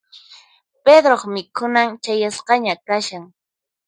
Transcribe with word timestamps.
Pedroq 0.83 1.21
mikhunan 1.33 1.89
chayasqaña 2.03 2.73
kashan. 2.87 3.23